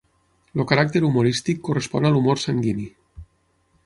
El 0.55 0.63
caràcter 0.69 1.01
humorístic 1.09 1.61
correspon 1.67 2.09
a 2.09 2.13
l'humor 2.15 2.41
sanguini. 2.45 2.87